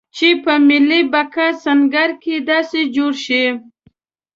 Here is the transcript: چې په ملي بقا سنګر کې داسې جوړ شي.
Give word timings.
چې 0.15 0.27
په 0.43 0.53
ملي 0.67 1.01
بقا 1.13 1.47
سنګر 1.63 2.09
کې 2.21 2.35
داسې 2.49 2.81
جوړ 2.95 3.11
شي. 3.25 3.43